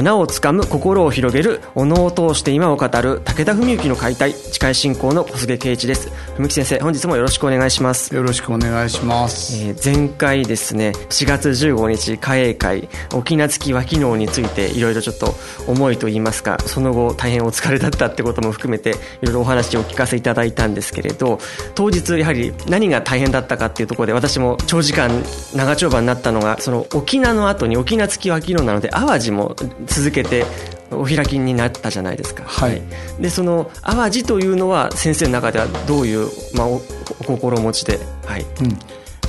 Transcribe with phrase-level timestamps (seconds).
[0.00, 6.10] 花をつかむ心を広げるお能を通して今を語る武田文幸の解体司会進行の小菅圭一です。
[6.38, 8.14] 文幸先生本日もよろしくお願いします。
[8.14, 15.34] よろしくお願いします、えー、前回ですね4月15日花栄会沖縄月和機能についていろいろちょっと
[15.66, 18.90] 思いと言いますかその後大変お疲れだったってことも含めて
[19.22, 21.38] いろいろお話をお聞かせいただいたんですけれど
[21.74, 25.10] 当日やはり何が大変だったかっていうところで私も長時間
[25.54, 30.44] 長丁場になったのがその沖縄の後に沖縄月和機能なので淡路も続けて
[30.90, 32.82] お開きになったじゃないですか、はい、
[33.20, 36.80] でその淡路というのは先生の中ではどういう、まあ、お
[37.20, 38.42] お心持ちで、はい。
[38.42, 38.78] うん。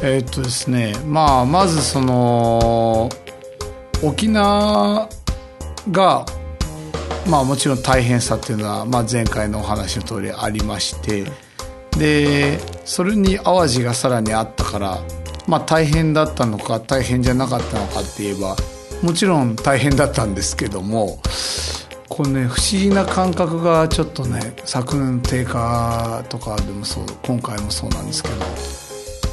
[0.04, 3.08] えー、っとですねまあまずその
[4.02, 5.08] 沖縄
[5.90, 6.26] が
[7.28, 11.26] まあもちろん大変さっていうのは、まあ、前回のお話の通りありまして
[11.98, 15.00] でそれに淡路がさらにあったから
[15.48, 18.56] まあ大変だったのか大変じゃなかったのかって言えば
[19.02, 21.20] もちろん大変だったんですけども
[22.08, 28.36] これね不思議な感覚がちょっとね昨年低下とかでもそう今回もそうなんですけど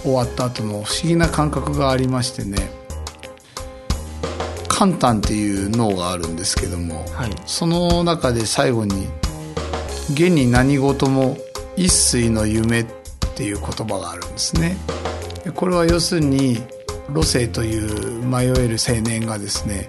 [0.02, 2.70] 終わった後の不思議な感覚がありましてね
[4.78, 9.08] 「簡単」っていう脳があるんですけども、はい、その中で最後に
[10.14, 11.36] 「現に何事も
[11.76, 12.86] 一水の夢」っ
[13.34, 14.76] ていう言葉があるんですね。
[15.56, 16.62] これは要するに
[17.08, 17.76] 路星とい
[18.20, 19.84] う迷える青年がですね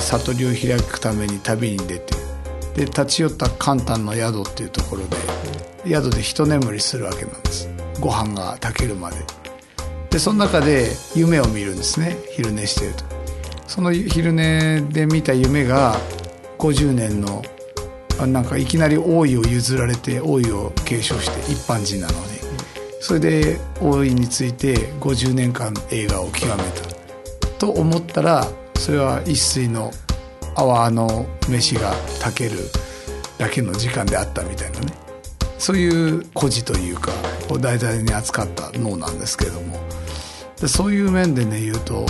[0.00, 2.14] 悟りを開くために旅に出て
[2.74, 5.16] で立ち寄った簡単の宿っていうところで
[5.88, 7.70] 宿で一眠りするわけなんです。
[8.00, 9.16] ご飯が炊けるまで。
[10.10, 12.18] でその中で夢を見るんですね。
[12.32, 13.15] 昼寝してると
[13.66, 15.96] その昼寝で見た夢が
[16.58, 17.42] 50年の
[18.26, 22.36] なんかいきなり王位を譲られて王位を継承して一般人なのに。
[23.00, 26.96] それで王位について50年間映画を極めた。
[27.58, 29.92] と思ったらそれは一水の
[30.56, 32.58] 泡の飯が炊ける
[33.38, 34.92] だけの時間であったみたいなね。
[35.58, 37.12] そういう孤児というか
[37.48, 39.78] を題材に扱った脳なんですけども。
[40.66, 42.06] そういう面でね言うと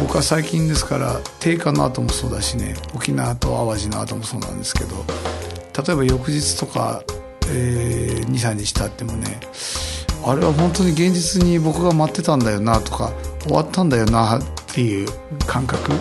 [0.00, 5.04] 僕は最近ですから定価の後もそうだしね沖縄と淡路の後もそうなんですけど
[5.84, 7.02] 例えば翌日とか、
[7.48, 9.40] えー、23日経ってもね
[10.24, 14.42] あれは本当に現実に僕が待ってたんだよなとか終わったんだよなっ
[14.72, 15.08] ていう
[15.46, 15.92] 感覚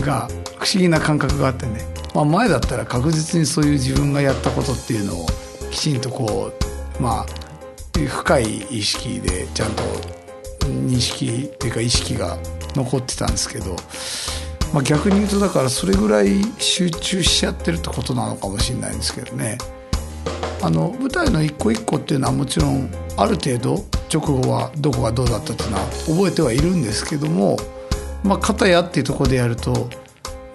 [0.00, 1.80] が不思議な感覚があってね、
[2.14, 5.26] まあ、前だったら確実にそういう自分がやったことっていうのを
[5.70, 6.52] きちんとこ
[6.98, 7.44] うまあ
[7.92, 9.82] 深い意識でちゃんと
[10.66, 12.38] 認識っていうか意識が
[12.74, 13.76] 残ってたんですけど、
[14.72, 19.58] まあ、逆に言うとだからそれぐらい集中しちゃってるってことなのかもしれないんですけどね。
[20.62, 27.58] あの舞台の一個一個っていうのはもちろんある程度直後はどこがどうだったっていうのは覚えてはいるんですけども
[28.22, 29.90] まあ片やっていうとこでやると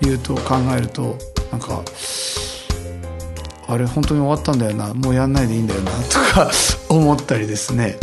[0.01, 1.15] 言うと考えると
[1.51, 1.83] なんか
[3.67, 6.49] あれ本当に終わったんだよなもうやんないでいいんだよなとか
[6.89, 7.97] 思ったりですね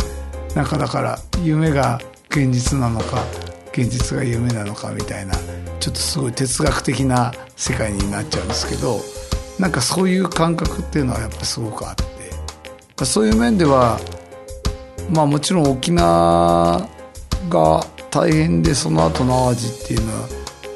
[0.55, 3.21] なんかだから夢が現実なのか
[3.77, 5.35] 現実が夢なのかみたいな
[5.79, 8.99] ちょっとすごい哲学的な世界になっちゃうんですけど
[9.59, 13.99] なんかそういう感覚っていうのはやっぱすごくあってそういう面では
[15.11, 16.89] まあもちろん沖縄
[17.49, 20.27] が大変でその後の淡路っていうのは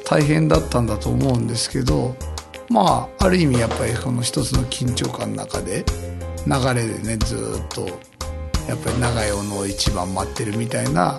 [0.05, 2.15] 大変だったんだと思うんですけど
[2.69, 5.83] まあある意味やっぱりこの一つの緊張感の中で
[6.45, 7.87] 流れでねずっと
[8.67, 11.17] やっぱり長い尾の一番待ってるみたいな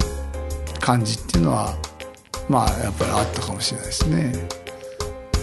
[0.82, 1.74] 感じっていうのは
[2.48, 4.32] まあやっぱりあったかもしれないですね。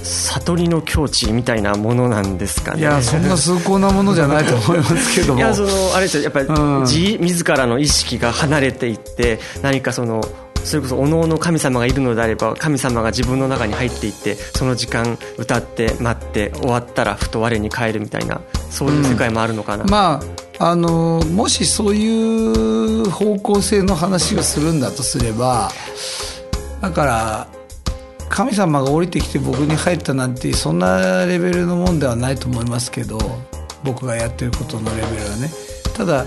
[0.04, 2.82] 悟りの境地みたいなものなんですかね。
[2.82, 5.40] いやそんな崇高なものじゃないと思いますけども。
[5.42, 6.24] いやそのあれですよ。
[6.24, 10.22] やっぱり、うん、自自らの意識が離れていって何かその
[10.64, 25.72] それこそおのおの神様がいるのであれば神様が自分の中に入っていってその時間歌って待って終わったらふと我に返るみたいなそういう世界もあるのかな、うん、まああのもしそういう方向性の話をするんだとすれば
[26.82, 27.48] だから
[28.28, 33.18] 神様が降りてきて僕に入ったなんてそんなレベルのもんではないと思いますけど
[33.86, 35.50] 僕がやってることのレベルはね。
[35.96, 36.26] ただ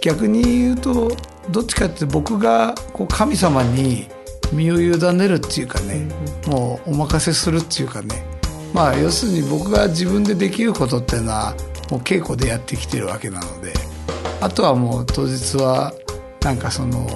[0.00, 1.10] 逆に言うと
[1.50, 4.08] どっちかって僕がこう神様に
[4.52, 6.08] 身を委ねるっていうかね
[6.46, 8.24] もうお任せするっていうかね。
[8.72, 11.54] まあ要するに僕が自分でできることっていうのは
[11.90, 13.72] もう稽古でやってきてるわけなので
[14.40, 15.92] あとはもう当日は
[16.42, 17.06] なんかその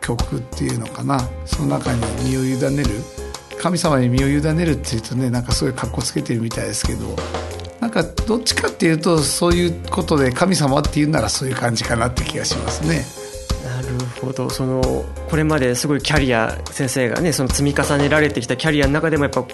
[0.00, 2.88] 曲っていうのかなその中に身を委ねる
[3.60, 7.16] 神様に身を委ねるっていうとねなんかすごい格好つけてるみたいですけど
[7.80, 13.04] なんかどっちかっていうとそういうことで神様っていうならそういう感じかなって気がしますね。
[13.64, 13.88] なる
[14.20, 19.44] ほどそのこれまですごいキャリア先生がねその積み重ねられてきたキャリアの中でもやっぱ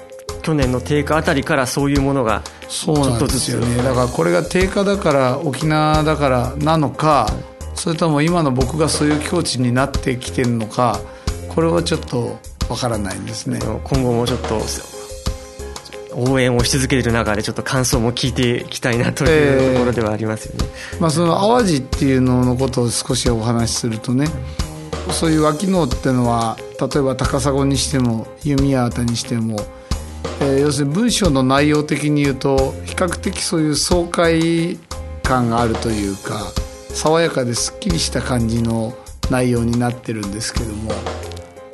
[0.43, 3.77] 去年の低下あたりからそういうものがそうなんですよね。
[3.79, 7.29] だからこれが低下だから沖縄だからなのか、
[7.75, 11.01] それとも今の僕がそういう境地になってきてるのか
[11.49, 12.39] これはちょっと
[12.69, 13.59] わからないんですね。
[13.85, 14.61] 今後もちょっと
[16.17, 24.29] 応援をし続ける中でちょっと感想も聞いていきたいなというところではありますよね、えー、まあ、その淡路っていうののことを少しお話しするとね
[25.11, 29.57] そういう脇能っていうのは例えば高砂にしても弓矢幡にしても、
[30.41, 34.79] えー、要するに文章の内容的に言うと比較的そういう爽快
[35.23, 36.53] 感があるというか
[36.91, 38.95] 爽やかですっきりした感じの
[39.31, 40.93] 内容になってるんですけども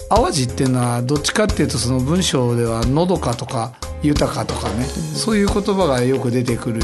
[0.08, 6.80] 淡路っていうのはどっちかっていうとその文章ではのどかとか豊かとかね、そういう言葉がよく出てくる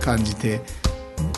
[0.00, 0.60] 感じで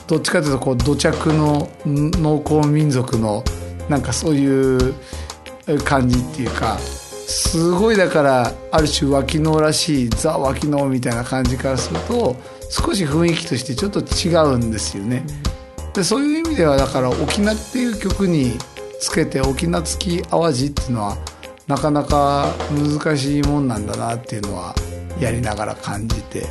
[0.06, 3.42] どっちかというとこう土着の農耕民族の
[3.88, 4.94] なんかそういう
[5.84, 6.78] 感じっていうか
[7.32, 12.36] すごいだからある種脇能らしいザ脇能みたいな感じからすると
[12.68, 15.24] 少し雰囲気としてちょっと違うんですよね。
[15.94, 18.58] でそういう意味ではだから「沖縄」っていう曲に
[19.00, 21.16] つけて「沖縄付き淡路」っていうのは
[21.66, 24.74] なかなか難しいもんなんだなっていうのは
[25.18, 26.46] やりながら感じて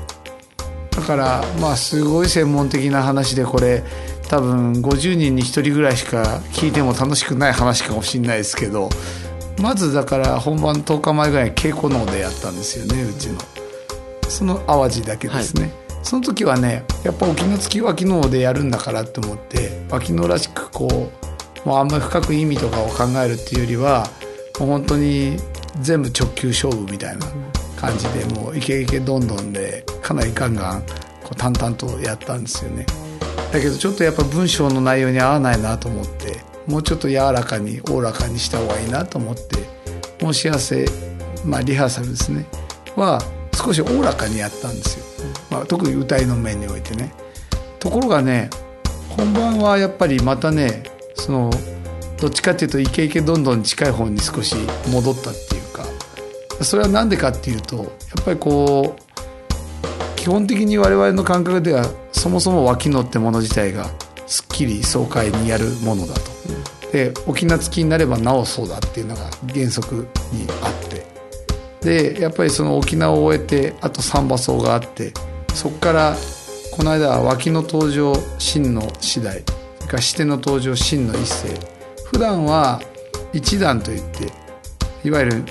[0.91, 3.83] だからまあすごい専門的な話でこれ
[4.29, 8.89] 多分50人に1人ぐらいしか聞いても楽しくない話かもしれないですけど
[9.61, 13.39] まずだから本番10日前ぐらいに稽古能でやったんですよねうちの。
[14.27, 15.71] その淡路だけですね、はい、
[16.03, 24.07] その時はねやっぱ沖の月脇能でやるんだからって思って脇能らしくこうもうあんまり深く意味とかを考えるっていうよりは
[24.59, 25.37] もう本当に
[25.81, 27.27] 全部直球勝負みたいな
[27.75, 30.81] 感じでもうイケイケどんどんでかなりガンガン
[31.23, 32.85] こう淡々とやったんですよね。
[33.51, 36.20] だけどちょっとやっぱ文章の内容に合わないなと思って
[36.71, 39.41] もうちょっと柔らかにおおらかにした方がいいなと思って
[40.19, 40.85] 申し合わせ
[41.45, 42.45] まあリハーサルですね。
[42.95, 43.21] は
[43.53, 47.11] 少しおおらかにやったんですよ、まあ、特に歌いの面においてね。
[47.79, 48.49] ところがね
[49.09, 50.83] 本番はやっぱりまたね
[51.15, 51.49] その
[52.21, 54.55] どっちかっていうとイケイケどんどん近い方に少し
[54.89, 55.83] 戻ったっていうか。
[56.63, 57.87] それは何でかっていうとやっ
[58.23, 63.89] ぱりこう基本的に我々の感覚ではそもそも脇のってもの自体が
[64.31, 66.21] すっきり爽快にやるものだと。
[66.93, 72.13] で沖縄付きになればなおそうだっていうのが原則にあって。
[72.13, 75.11] でやっぱりその沖縄を終えてあと三馬荘があって
[75.53, 76.15] そこから
[76.71, 79.43] この間は脇の登場真の次第
[79.79, 81.49] それから視点の登場真の一世。
[82.05, 82.81] 普段は
[83.33, 84.31] 一段といって
[85.03, 85.43] いわゆる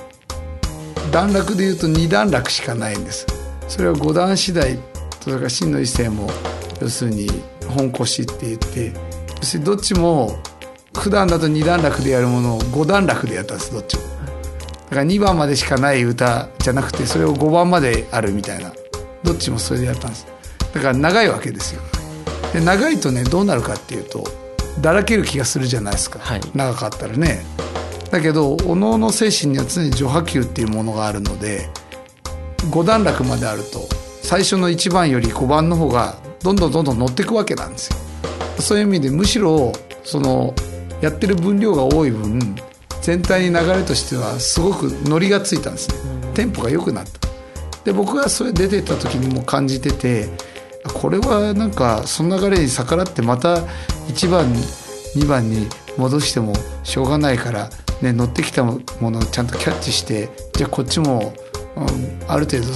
[1.11, 3.27] 段落でいうと2段落しかないんです。
[3.69, 4.79] それは5段次第
[5.21, 6.31] それから真の一世も
[6.81, 7.29] 要するに
[7.71, 8.93] 本腰って言って
[9.37, 10.39] 要するにどっちも
[10.95, 14.03] 普段だと2段落でやるものを5段落でやったんですどっちも。
[14.03, 18.73] だから2番までしかない歌じゃなくてそれを5番まであるみたいな。
[19.23, 20.27] どっちもそれでやったんです。
[20.75, 21.83] だから長いわけですよ。
[22.53, 24.25] で長いとねどうなるかっていうと
[24.81, 27.45] だらける気がするじゃないですか、はい、長かったらね。
[28.11, 31.69] だけどおのおの精神には常に序波球っていうものがあるので
[32.71, 33.89] 5段落まであると
[34.23, 37.97] 最初の1番より5番の方がどんどんどんどん乗っていくわけなんですよ。
[38.61, 39.73] そういう意味でむしろ
[40.05, 40.55] その
[41.01, 42.57] やってる分量が多い分
[43.01, 46.33] 全体に流れとしてはすごくノリがついたんですね。
[46.35, 47.29] テンポが良くなった。
[47.85, 50.29] で僕がそれ出てった時にも感じてて
[50.85, 53.55] これはなんかその流れに逆らってまた
[54.09, 54.53] 1番
[55.17, 55.67] 2番に
[55.97, 57.71] 戻してもしょうがないから
[58.03, 61.35] ね、乗ってきたものをちゃんとキャッチしてじゃあこっちも、
[61.77, 62.69] うん、ある程度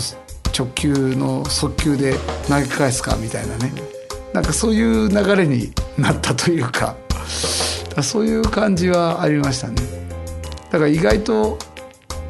[0.57, 2.15] 直球の速球で
[2.49, 3.73] 投げ返すかみたいなね。
[4.33, 6.97] なんかそういう流れになったというか。
[8.03, 9.77] そういう感じはありましたね。
[10.71, 11.59] だから意外と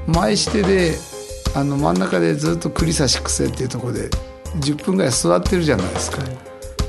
[0.07, 0.95] 前してで
[1.54, 4.11] あの真ん中でずっと栗差し癖っていうところで
[4.61, 6.19] 10分ぐらい座ってるじゃないですか、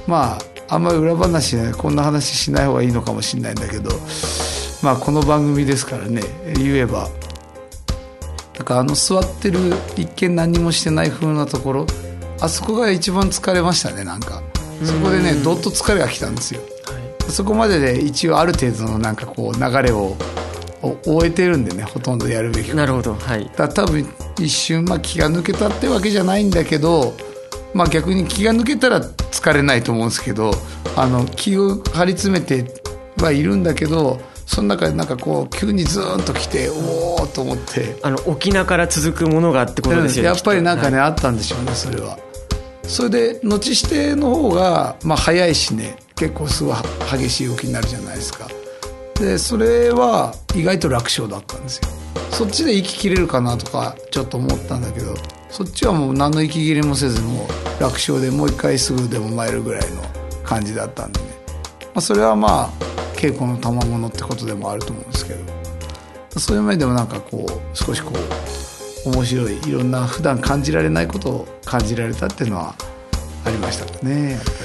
[0.05, 3.91] まああんまり裏話ねこんな話しない方がいいのかもしれないんだけど。
[4.85, 6.21] まあこの番組ですからね
[6.57, 7.09] 言えば
[8.57, 9.59] だからあの座ってる
[9.97, 11.85] 一見何もしてない風なところ
[12.39, 14.41] あそこが一番疲れましたねなんか。
[14.83, 20.17] そこでねどっと疲れが来たんですよ、はい、そこまでで一応ある程度のなんかこう流れを
[21.05, 22.73] 終えてるんでねほとんどやるべき。
[22.75, 23.49] なるほどはい。
[23.55, 24.05] だ多分
[24.37, 27.13] 一瞬、まあ、気が抜けたってわけじゃないんだけど、
[27.73, 30.51] まあ、逆に気が抜けたら疲れないと思うんですけど
[30.95, 32.65] あの気を張り詰めて
[33.21, 34.19] はいるんだけど
[34.55, 37.97] その中でなんかこう急にズーンと来ておおと思って。
[38.03, 42.17] あの沖縄から続くものがってことですよねやっぱりなんかね、はい、あったんでしょうねそれは。
[42.83, 46.75] それで後しての方が、まあ、早いしね結構すごい
[47.11, 48.47] 激しい動きになるじゃないですか。
[49.15, 51.89] でそれは意外と楽勝だったんですよ。
[52.31, 55.15] そっちで息切れるかなとかちょっと思ったんだけど
[55.49, 60.01] そっちはもう何の息切れもせずもう楽勝でもう一回すぐでも参るぐらいの
[60.45, 61.25] 感じだったんでね、
[61.87, 65.39] まあ、それはまあ稽古の賜物ってことでもあると思うんですけど。
[66.39, 68.11] そういう面でもなんかこう少しこ
[69.05, 72.75] う面白いいろんな普段感じられないことを感じられたっていうのは
[73.45, 74.55] ありましたかねやっぱり。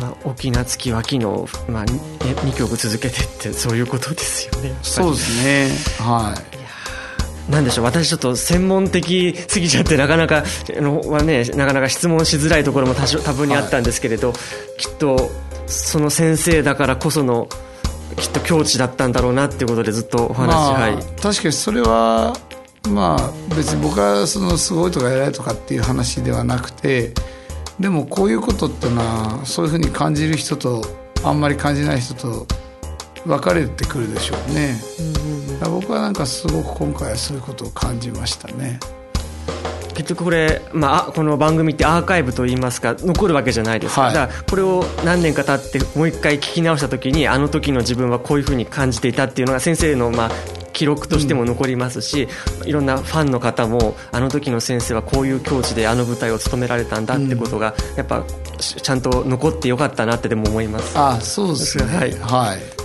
[0.00, 1.24] まあ、沖縄月は昨日、
[1.70, 6.34] まあ、2曲続けてってそういうことですよねそうですねは
[7.48, 7.50] い。
[7.50, 15.30] なんでしょう私ちょっと専門的すぎちゃってなかなかのはねなかなか質問しづらいところも多少多分にあったんですけれど、はい、きっと
[15.66, 17.48] その先生だからこその
[18.16, 22.36] きっと境地だったんだろうなっていうことでずっとお話、まあ、はい、確かにそれは
[22.88, 27.12] まあ別に僕はそのすごいとか偉いとかっていう話ではなくて
[27.80, 30.82] でもこういうことってのはそういうふうに感じる人と
[31.24, 32.46] あんまり感じない人と
[33.26, 34.80] 分かれてくるでしょうね、
[35.64, 38.78] うん、僕はなんかすごく今回はそういうことを感じましたね
[39.96, 50.30] 結局これ、まあ、この番組ってアーカイブといいますか残るわけじゃないですか,、らこれを何年か経ってもう一回聞き直した時にあの時の自分はこういうふうに感じていたっていうのが先生のまあ
[50.74, 52.28] 記録としても残りますし、
[52.60, 58.22] うん、いろんなファンの方もあの時の先生はこういう境地であの舞台を務められたんだってことが、やっぱ
[58.58, 60.92] ちゃんと残ってよかったなってでも思います。
[60.98, 62.75] あそうですね、はい、はい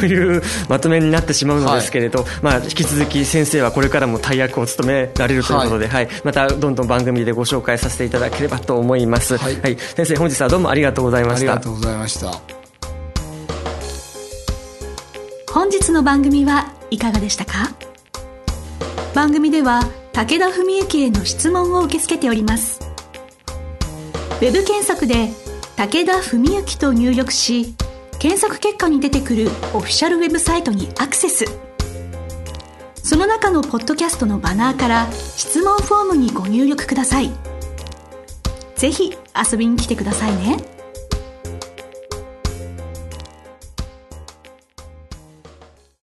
[0.00, 11.52] というまとめになってしまうのですけれど、はい、まあ、引き続き先生はこれからも大役を務められるということで、はい、はい、またどんどん番組でご紹介させていただければと思います、はい、はい、先生本日はどうもありがとうございました。
[11.52, 12.40] ありがとうございました。
[15.52, 17.70] 本日の番組はいかがでしたか？
[19.14, 22.80] 番組では武田文幸への質問を受け付けております。
[24.40, 25.30] ウェブ検索で
[25.76, 27.74] 「武田文幸」と入力し
[28.18, 31.44] 検索結果に出てくるオフィシャルウェブサイトにアクセス
[32.96, 37.30] その中のポッドキャストのバナーから質問フォームにご入力ください
[38.76, 40.77] ぜひ遊びに来てくださいね。